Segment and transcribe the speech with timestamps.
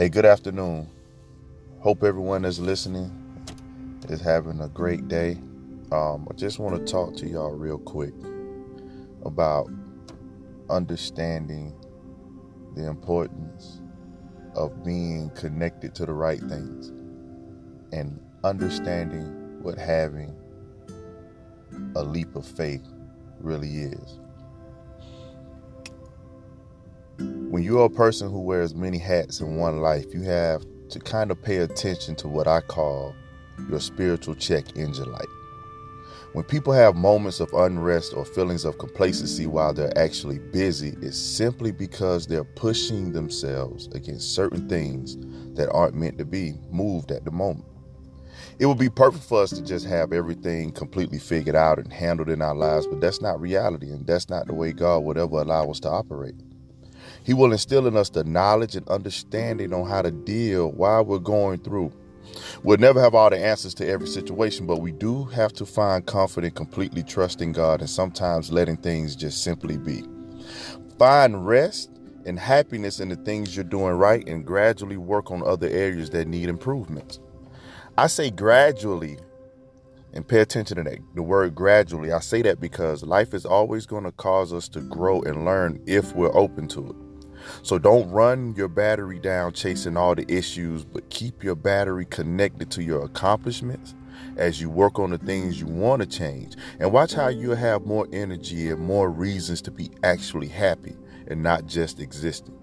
[0.00, 0.88] Hey, good afternoon.
[1.80, 3.12] Hope everyone that's listening
[4.08, 5.32] is having a great day.
[5.92, 8.14] Um, I just want to talk to y'all real quick
[9.26, 9.70] about
[10.70, 11.74] understanding
[12.76, 13.82] the importance
[14.54, 16.88] of being connected to the right things
[17.92, 20.34] and understanding what having
[21.94, 22.88] a leap of faith
[23.38, 24.18] really is.
[27.50, 31.32] When you're a person who wears many hats in one life, you have to kind
[31.32, 33.12] of pay attention to what I call
[33.68, 35.26] your spiritual check engine light.
[36.32, 41.18] When people have moments of unrest or feelings of complacency while they're actually busy, it's
[41.18, 45.16] simply because they're pushing themselves against certain things
[45.56, 47.66] that aren't meant to be moved at the moment.
[48.60, 52.30] It would be perfect for us to just have everything completely figured out and handled
[52.30, 55.40] in our lives, but that's not reality, and that's not the way God would ever
[55.40, 56.36] allow us to operate.
[57.24, 61.18] He will instill in us the knowledge and understanding on how to deal while we're
[61.18, 61.92] going through
[62.62, 66.06] We'll never have all the answers to every situation, but we do have to find
[66.06, 70.04] comfort in completely trusting God and sometimes letting things just simply be.
[70.98, 71.90] Find rest
[72.26, 76.28] and happiness in the things you're doing right and gradually work on other areas that
[76.28, 77.18] need improvements.
[77.96, 79.18] I say gradually
[80.12, 80.98] and pay attention to that.
[81.14, 82.12] The word gradually.
[82.12, 85.80] I say that because life is always going to cause us to grow and learn
[85.86, 87.09] if we're open to it.
[87.62, 92.70] So don't run your battery down chasing all the issues, but keep your battery connected
[92.72, 93.94] to your accomplishments
[94.36, 96.54] as you work on the things you want to change.
[96.78, 100.96] And watch how you'll have more energy and more reasons to be actually happy
[101.28, 102.56] and not just existing.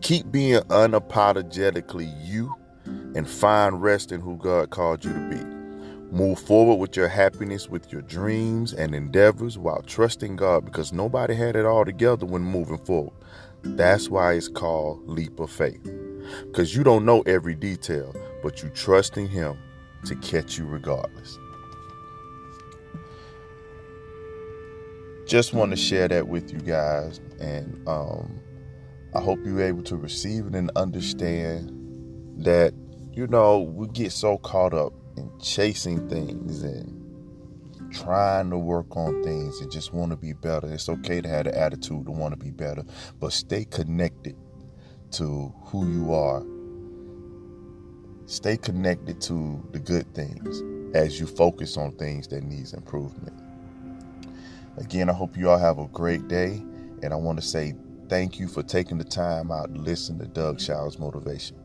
[0.00, 5.61] Keep being unapologetically you and find rest in who God called you to be.
[6.12, 11.34] Move forward with your happiness, with your dreams and endeavors while trusting God because nobody
[11.34, 13.14] had it all together when moving forward.
[13.62, 15.82] That's why it's called leap of faith.
[16.44, 19.56] Because you don't know every detail, but you trust in Him
[20.04, 21.38] to catch you regardless.
[25.26, 28.38] Just want to share that with you guys, and um,
[29.14, 31.72] I hope you're able to receive it and understand
[32.44, 32.74] that
[33.14, 37.02] you know we get so caught up in chasing things and
[37.92, 40.72] trying to work on things and just want to be better.
[40.72, 42.84] It's okay to have the attitude to want to be better,
[43.20, 44.36] but stay connected
[45.12, 46.42] to who you are.
[48.26, 50.62] Stay connected to the good things
[50.96, 53.38] as you focus on things that needs improvement.
[54.78, 56.62] Again, I hope you all have a great day,
[57.02, 57.74] and I want to say
[58.08, 61.58] thank you for taking the time out to listen to Doug Showers Motivation.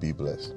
[0.00, 0.54] Be blessed.